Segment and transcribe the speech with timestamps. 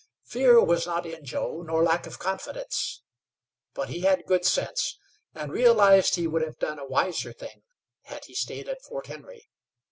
[0.25, 3.03] Fear was not in Joe nor lack of confidence;
[3.75, 4.97] but he had good sense,
[5.35, 7.61] and realized he would have done a wiser thing
[8.05, 9.47] had he stayed at Fort Henry.